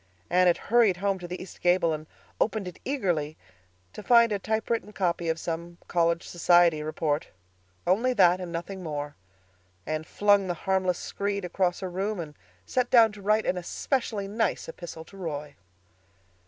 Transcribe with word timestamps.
Anne 0.31 0.47
had 0.47 0.57
hurried 0.57 0.97
home 0.97 1.19
to 1.19 1.27
the 1.27 1.39
east 1.39 1.61
gable 1.61 1.93
and 1.93 2.07
opened 2.39 2.67
it 2.67 2.79
eagerly—to 2.83 4.01
find 4.01 4.31
a 4.31 4.39
typewritten 4.39 4.91
copy 4.91 5.29
of 5.29 5.37
some 5.37 5.77
college 5.87 6.27
society 6.27 6.81
report—"only 6.81 8.11
that 8.11 8.41
and 8.41 8.51
nothing 8.51 8.81
more." 8.81 9.15
Anne 9.85 10.03
flung 10.03 10.47
the 10.47 10.55
harmless 10.65 10.97
screed 10.97 11.45
across 11.45 11.81
her 11.81 11.89
room 11.91 12.19
and 12.19 12.33
sat 12.65 12.89
down 12.89 13.11
to 13.11 13.21
write 13.21 13.45
an 13.45 13.57
especially 13.59 14.27
nice 14.27 14.67
epistle 14.67 15.05
to 15.05 15.15
Roy. 15.15 15.55